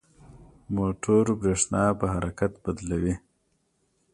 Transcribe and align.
موټور 0.75 1.25
برېښنا 1.41 1.83
په 1.99 2.05
حرکت 2.13 2.51
بدلوي. 2.63 3.15